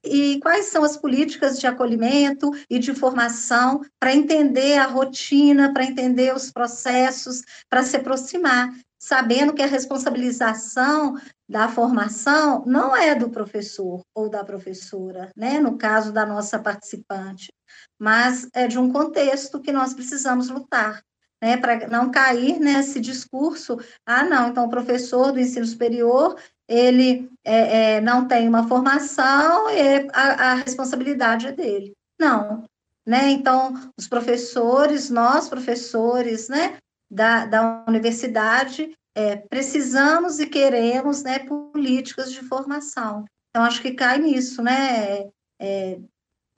[0.04, 5.84] e quais são as políticas de acolhimento e de formação para entender a rotina, para
[5.84, 11.16] entender os processos, para se aproximar, sabendo que a responsabilização
[11.48, 17.52] da formação não é do professor ou da professora, né, no caso da nossa participante,
[17.98, 21.02] mas é de um contexto que nós precisamos lutar.
[21.40, 26.36] Né, para não cair nesse discurso, ah, não, então o professor do ensino superior,
[26.68, 31.92] ele é, é, não tem uma formação e a, a responsabilidade é dele.
[32.20, 32.64] Não,
[33.06, 36.76] né, então os professores, nós professores, né,
[37.10, 43.24] da, da universidade, é, precisamos e queremos, né, políticas de formação.
[43.50, 45.28] Então, acho que cai nisso, né,
[45.58, 45.98] é,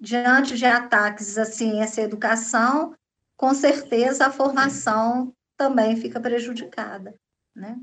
[0.01, 2.95] diante de ataques à ciência e à educação,
[3.37, 7.15] com certeza a formação também fica prejudicada,
[7.55, 7.79] né?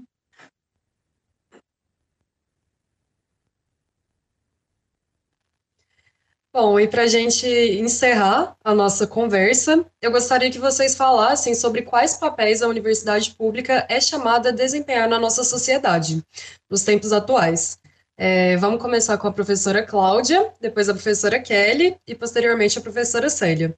[6.59, 11.83] Bom, e para a gente encerrar a nossa conversa, eu gostaria que vocês falassem sobre
[11.83, 16.23] quais papéis a universidade pública é chamada a desempenhar na nossa sociedade,
[16.67, 17.77] nos tempos atuais.
[18.17, 23.29] É, vamos começar com a professora Cláudia, depois a professora Kelly e posteriormente a professora
[23.29, 23.75] Célia.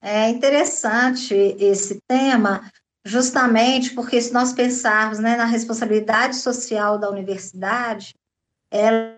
[0.00, 2.70] É interessante esse tema,
[3.04, 8.14] justamente porque se nós pensarmos né, na responsabilidade social da universidade,
[8.70, 9.15] ela,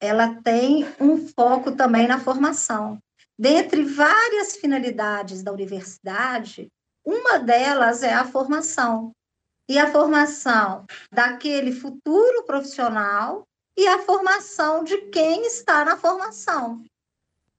[0.00, 2.98] ela tem um foco também na formação.
[3.38, 6.68] Dentre várias finalidades da universidade,
[7.04, 9.12] uma delas é a formação
[9.68, 13.42] e a formação daquele futuro profissional
[13.76, 16.82] e a formação de quem está na formação.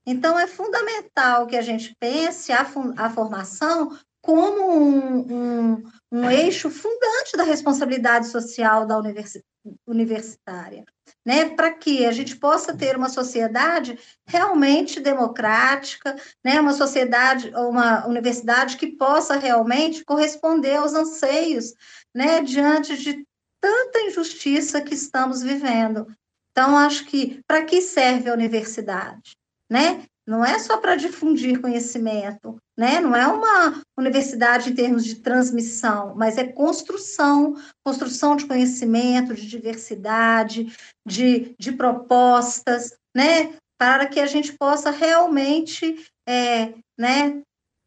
[0.06, 5.82] Então, é fundamental que a gente pense a, a formação como um, um,
[6.14, 9.42] um, eixo fundante da responsabilidade social da universi
[9.86, 10.84] universitária,
[11.24, 11.48] né?
[11.48, 16.60] para que a gente possa ter uma sociedade realmente democrática, né?
[16.60, 21.72] uma sociedade, uma universidade que possa realmente corresponder aos anseios
[22.14, 22.42] né?
[22.42, 23.26] diante de
[23.58, 26.14] tanta injustiça que estamos vivendo.
[26.52, 29.34] Então, acho que para que serve a universidade?
[29.70, 30.04] Né?
[30.26, 32.98] Não é só para difundir conhecimento, né?
[32.98, 39.46] Não é uma universidade em termos de transmissão, mas é construção, construção de conhecimento, de
[39.46, 40.74] diversidade,
[41.06, 43.54] de, de propostas, né?
[43.78, 47.42] Para que a gente possa realmente, é, né?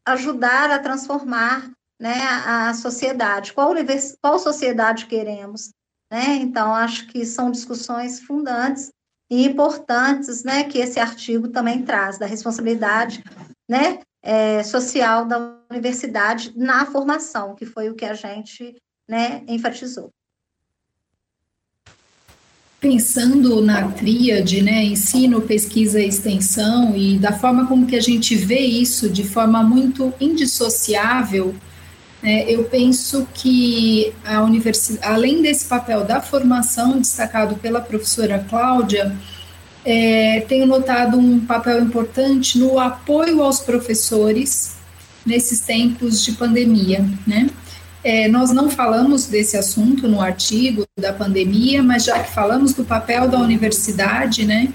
[0.06, 2.22] Ajudar a transformar, né?
[2.22, 3.52] A, a sociedade.
[3.52, 5.70] Qual, univers, qual sociedade queremos?
[6.10, 6.36] Né?
[6.36, 8.90] Então, acho que são discussões fundantes
[9.30, 13.22] e importantes, né, que esse artigo também traz, da responsabilidade,
[13.68, 18.74] né, é, social da universidade na formação, que foi o que a gente,
[19.08, 20.10] né, enfatizou.
[22.80, 28.36] Pensando na tríade, né, ensino, pesquisa e extensão, e da forma como que a gente
[28.36, 31.54] vê isso de forma muito indissociável
[32.22, 39.16] é, eu penso que a universidade, além desse papel da formação destacado pela professora Cláudia,
[39.84, 44.76] é, tenho notado um papel importante no apoio aos professores
[45.24, 47.48] nesses tempos de pandemia, né?
[48.02, 52.84] É, nós não falamos desse assunto no artigo da pandemia, mas já que falamos do
[52.84, 54.72] papel da universidade, né,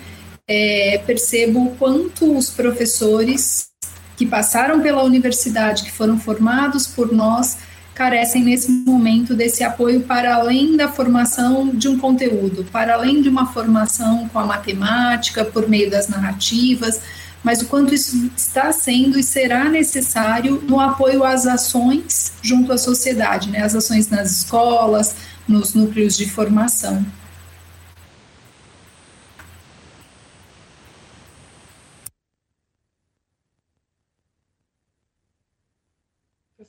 [0.47, 3.69] é, percebo o quanto os professores
[4.15, 7.57] que passaram pela universidade, que foram formados por nós,
[7.93, 13.29] carecem nesse momento desse apoio para além da formação de um conteúdo, para além de
[13.29, 17.01] uma formação com a matemática, por meio das narrativas,
[17.43, 22.77] mas o quanto isso está sendo e será necessário no apoio às ações junto à
[22.77, 23.61] sociedade, né?
[23.61, 25.15] as ações nas escolas,
[25.47, 27.05] nos núcleos de formação.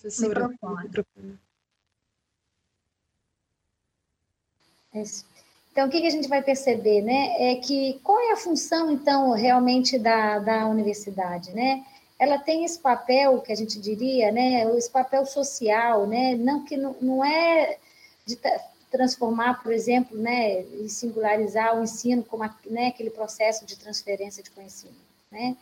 [0.04, 1.38] Professora, microfone.
[5.72, 7.52] Então, o que, a gente vai perceber, né?
[7.52, 11.84] É que qual é a função, então, realmente da, da universidade, né?
[12.18, 14.64] Ela tem esse papel que a gente diria, né?
[14.76, 16.34] Esse papel social, né?
[16.34, 17.78] Não que não, não é
[18.26, 18.38] de
[18.90, 20.60] transformar, por exemplo, né?
[20.60, 24.98] E singularizar o ensino como né, aquele processo de transferência de conhecimento,
[25.32, 25.56] né?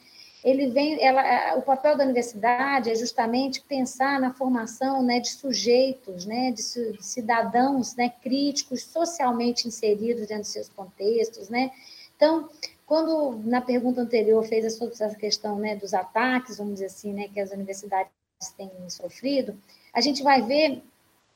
[0.44, 6.26] Ele vem, ela, o papel da universidade é justamente pensar na formação né, de sujeitos,
[6.26, 6.62] né, de,
[7.00, 11.48] cidadãos né, críticos, socialmente inseridos dentro de seus contextos.
[11.48, 11.70] Né?
[12.16, 12.48] Então,
[12.84, 17.38] quando na pergunta anterior fez essa questão né, dos ataques, vamos dizer assim, né, que
[17.38, 18.10] as universidades
[18.56, 19.56] têm sofrido,
[19.94, 20.82] a gente vai ver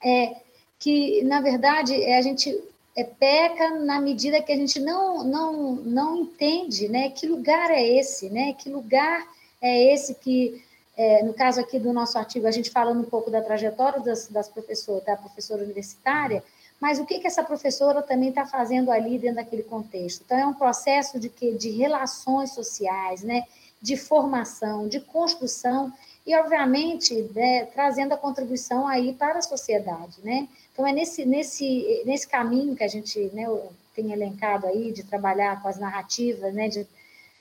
[0.05, 0.37] é,
[0.81, 2.61] que, na verdade, é, a gente
[2.97, 7.87] é, peca na medida que a gente não, não, não entende né, que lugar é
[7.87, 9.27] esse, né, que lugar
[9.61, 10.65] é esse que,
[10.97, 14.29] é, no caso aqui do nosso artigo, a gente falando um pouco da trajetória das,
[14.29, 16.43] das professoras, da professora universitária,
[16.81, 20.23] mas o que, que essa professora também está fazendo ali dentro daquele contexto?
[20.25, 23.45] Então, é um processo de, que, de relações sociais, né,
[23.81, 25.93] de formação, de construção,
[26.27, 30.49] e, obviamente, né, trazendo a contribuição aí para a sociedade, né?
[30.73, 33.47] Então, é nesse, nesse, nesse caminho que a gente né,
[33.95, 36.85] tem elencado aí, de trabalhar com as narrativas, né, de,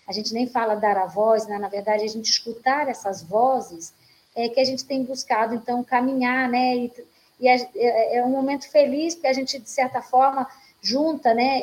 [0.07, 3.91] a gente nem fala dar a voz, né, na verdade, a gente escutar essas vozes,
[4.35, 6.93] é que a gente tem buscado, então, caminhar, né, e,
[7.39, 10.47] e é, é, um momento feliz, porque a gente, de certa forma,
[10.79, 11.59] junta, né,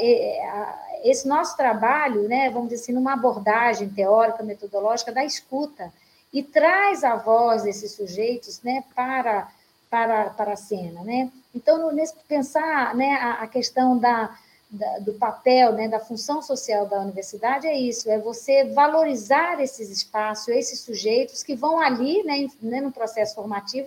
[1.05, 5.93] esse nosso trabalho, né, vamos dizer assim, numa abordagem teórica, metodológica da escuta,
[6.33, 9.51] e traz a voz desses sujeitos, né, para
[9.93, 11.31] para, para a cena, né?
[11.55, 14.35] Então, nesse pensar, né, a, a questão da,
[14.71, 19.91] da, do papel, né, da função social da universidade é isso, é você valorizar esses
[19.91, 23.87] espaços, esses sujeitos que vão ali, né, né, no processo formativo,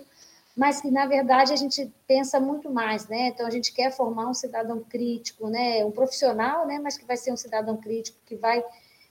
[0.56, 3.26] mas que na verdade a gente pensa muito mais, né?
[3.26, 7.16] Então a gente quer formar um cidadão crítico, né, um profissional, né, mas que vai
[7.16, 8.64] ser um cidadão crítico que vai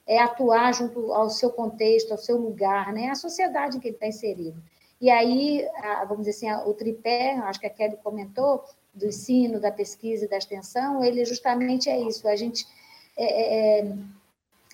[0.08, 3.96] é, atuar junto ao seu contexto, ao seu lugar, né, a sociedade em que ele
[3.96, 4.62] está inserido.
[5.02, 5.68] E aí,
[6.08, 8.64] vamos dizer assim, o tripé, acho que a Kelly comentou,
[8.96, 12.66] do ensino, da pesquisa e da extensão, ele justamente é isso, a gente
[13.18, 13.80] é, é,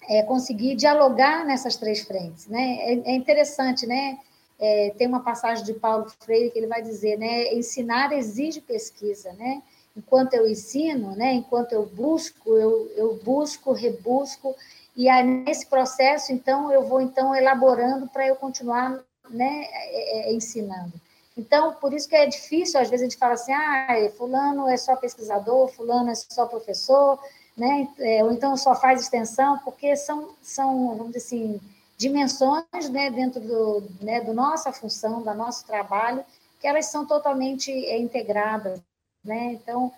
[0.10, 2.48] é, é conseguir dialogar nessas três frentes.
[2.48, 2.78] Né?
[2.82, 4.20] É, é interessante, né?
[4.60, 7.52] É, tem uma passagem de Paulo Freire que ele vai dizer, né?
[7.52, 9.64] Ensinar exige pesquisa, né?
[9.98, 11.34] Enquanto eu ensino, né?
[11.34, 14.56] Enquanto eu busco, eu, eu busco, rebusco,
[14.96, 20.34] e aí, nesse processo, então, eu vou então elaborando para eu continuar né, é, é,
[20.34, 20.94] ensinando.
[21.38, 23.88] Então, por isso que é difícil, às vezes a gente fala assim, ah,
[24.18, 27.18] fulano é só pesquisador, fulano é só professor,
[27.56, 31.62] né, é, ou então só faz extensão, porque são, são vamos dizer assim,
[31.98, 36.26] dimensões né, dentro do, né, do nossa função, do nosso trabalho,
[36.60, 38.82] que elas são totalmente é, integradas.
[39.24, 39.54] Né?
[39.54, 39.92] Então,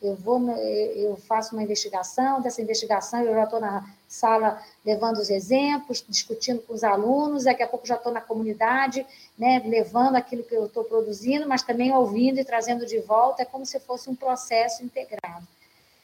[0.00, 5.30] eu vou, eu faço uma investigação, dessa investigação eu já estou na sala levando os
[5.30, 9.06] exemplos, discutindo com os alunos, daqui a pouco já estou na comunidade,
[9.38, 13.46] né, levando aquilo que eu estou produzindo, mas também ouvindo e trazendo de volta, é
[13.46, 15.46] como se fosse um processo integrado.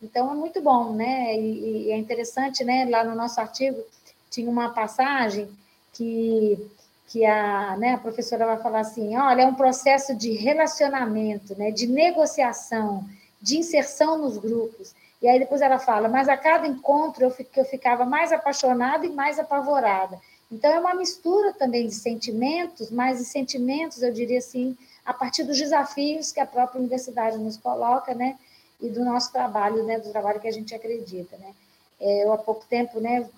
[0.02, 3.82] Então, é muito bom, né, e, e é interessante, né, lá no nosso artigo
[4.30, 5.48] tinha uma passagem
[5.92, 6.70] que
[7.10, 11.70] que a, né, a professora vai falar assim, olha, é um processo de relacionamento, né,
[11.70, 13.02] de negociação,
[13.40, 14.94] de inserção nos grupos.
[15.20, 19.10] E aí depois ela fala, mas a cada encontro eu, eu ficava mais apaixonada e
[19.10, 20.20] mais apavorada.
[20.50, 25.44] Então é uma mistura também de sentimentos, mas de sentimentos, eu diria assim, a partir
[25.44, 28.38] dos desafios que a própria universidade nos coloca, né?
[28.80, 29.98] E do nosso trabalho, né?
[29.98, 31.52] Do trabalho que a gente acredita, né?
[32.00, 33.28] É, eu há pouco tempo, né?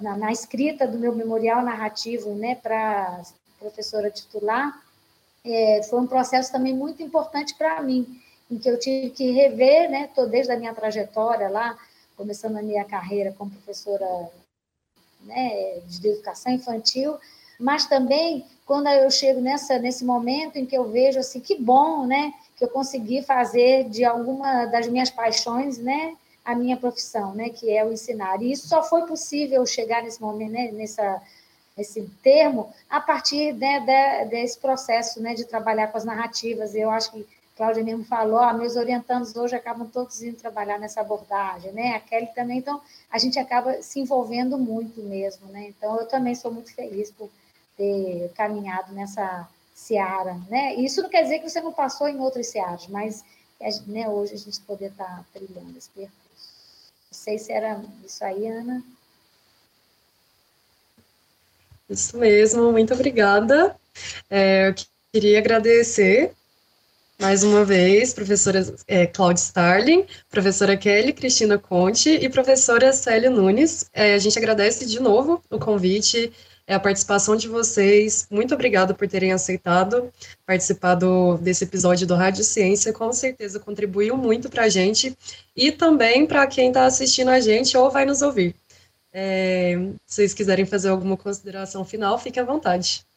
[0.00, 2.54] Na, na escrita do meu memorial narrativo, né?
[2.54, 3.22] Para
[3.58, 4.80] professora titular,
[5.44, 9.90] é, foi um processo também muito importante para mim, em que eu tive que rever,
[9.90, 11.78] né, tô desde a minha trajetória lá,
[12.16, 14.30] começando a minha carreira como professora
[15.22, 17.16] né, de educação infantil,
[17.58, 22.06] mas também quando eu chego nessa nesse momento em que eu vejo assim que bom,
[22.06, 27.50] né, que eu consegui fazer de alguma das minhas paixões, né, a minha profissão, né,
[27.50, 28.42] que é o ensinar.
[28.42, 31.22] E isso só foi possível chegar nesse momento, né, nessa
[31.76, 36.74] esse termo a partir né, de, desse processo né, de trabalhar com as narrativas.
[36.74, 37.26] Eu acho que
[37.58, 41.96] Cláudia mesmo falou, ah, meus orientandos hoje acabam todos indo trabalhar nessa abordagem, né?
[41.96, 42.80] A Kelly também, então
[43.10, 45.66] a gente acaba se envolvendo muito mesmo, né?
[45.66, 47.28] Então eu também sou muito feliz por
[47.76, 50.76] ter caminhado nessa seara, né?
[50.76, 53.24] Isso não quer dizer que você não passou em outras searas, mas
[53.88, 56.14] né, hoje a gente poder estar tá trilhando esse percurso.
[57.10, 58.84] Não sei se era isso aí, Ana.
[61.90, 63.76] Isso mesmo, muito obrigada.
[64.30, 64.74] É, eu
[65.12, 66.36] queria agradecer
[67.20, 73.90] mais uma vez, professora é, Claudia Starling, professora Kelly Cristina Conte e professora Célia Nunes.
[73.92, 76.32] É, a gente agradece de novo o convite,
[76.64, 78.28] é, a participação de vocês.
[78.30, 80.12] Muito obrigada por terem aceitado
[80.46, 82.92] participar do, desse episódio do Rádio Ciência.
[82.92, 85.16] Com certeza contribuiu muito para a gente
[85.56, 88.54] e também para quem está assistindo a gente ou vai nos ouvir.
[89.12, 89.74] É,
[90.06, 93.07] se vocês quiserem fazer alguma consideração final, fique à vontade.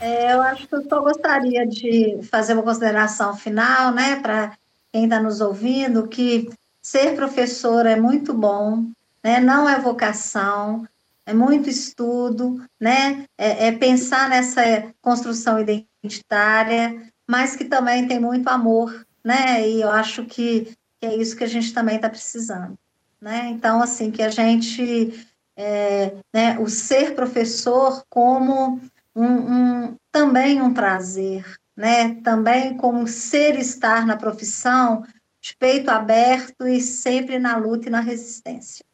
[0.00, 4.56] É, eu acho que eu só gostaria de fazer uma consideração final, né, para
[4.92, 6.50] quem está nos ouvindo, que
[6.82, 8.86] ser professora é muito bom,
[9.22, 10.86] né, não é vocação,
[11.26, 14.62] é muito estudo, né, é, é pensar nessa
[15.02, 21.16] construção identitária, mas que também tem muito amor, né, e eu acho que que é
[21.16, 22.78] isso que a gente também está precisando.
[23.20, 23.48] Né?
[23.48, 25.26] Então, assim, que a gente,
[25.56, 28.80] é, né, o ser professor como
[29.14, 31.44] um, um, também um prazer,
[31.76, 32.14] né?
[32.22, 35.04] também como ser estar na profissão
[35.40, 38.84] de peito aberto e sempre na luta e na resistência.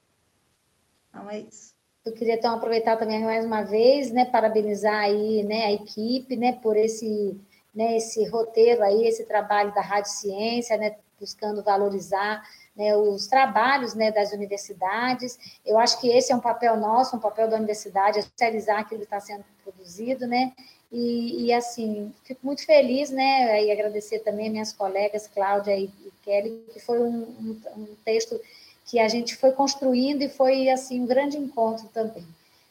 [1.09, 1.75] Então, é isso.
[2.05, 6.53] Eu queria então aproveitar também mais uma vez, né, parabenizar aí, né, a equipe, né,
[6.53, 7.37] por esse,
[7.75, 12.45] né, esse roteiro aí, esse trabalho da Rádio Ciência, né, buscando valorizar
[12.77, 15.37] né, os trabalhos né, das universidades.
[15.65, 19.07] Eu acho que esse é um papel nosso, um papel da universidade, especializar aquilo que
[19.07, 20.53] está sendo produzido, né?
[20.91, 23.65] E, e, assim, fico muito feliz, né?
[23.65, 25.91] E agradecer também minhas colegas, Cláudia e,
[26.23, 28.41] Kelly, que foi um, um, um, texto
[28.85, 32.27] que a gente foi construindo e foi, assim, um grande encontro também.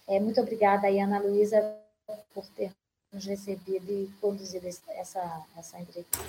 [0.07, 1.75] É, muito obrigada aí, Ana Luísa,
[2.33, 2.71] por ter
[3.11, 6.19] nos recebido e conduzido essa, essa entrevista.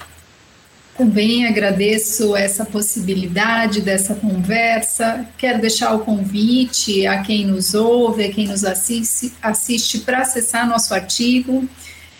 [0.96, 5.26] Também agradeço essa possibilidade dessa conversa.
[5.36, 10.66] Quero deixar o convite a quem nos ouve, a quem nos assiste, assiste para acessar
[10.66, 11.68] nosso artigo.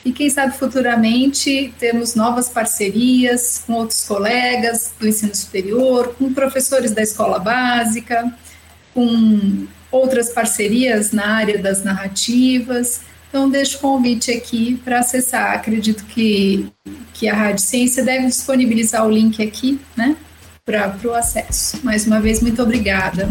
[0.04, 6.90] E quem sabe futuramente temos novas parcerias com outros colegas do ensino superior, com professores
[6.90, 8.30] da escola básica,
[8.92, 13.00] com outras parcerias na área das narrativas.
[13.36, 15.52] Então, deixo o convite aqui para acessar.
[15.52, 16.72] Acredito que,
[17.12, 20.16] que a Rádio Ciência deve disponibilizar o link aqui, né,
[20.64, 21.78] para o acesso.
[21.84, 23.28] Mais uma vez, muito obrigada.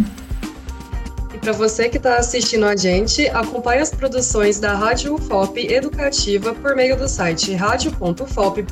[1.33, 6.53] E para você que está assistindo a gente, acompanhe as produções da Rádio UFOP Educativa
[6.53, 8.69] por meio do site radio.ufop.br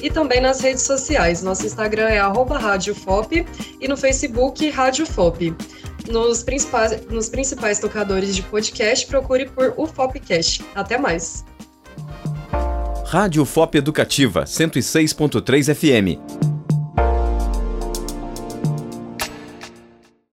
[0.00, 1.42] e também nas redes sociais.
[1.42, 2.60] Nosso Instagram é arroba
[3.80, 5.52] e no Facebook Rádio FOP
[6.08, 10.64] nos principais, nos principais tocadores de podcast, procure por UFOPcast.
[10.74, 11.44] Até mais.
[13.06, 16.51] Rádio FOP Educativa 106.3 FM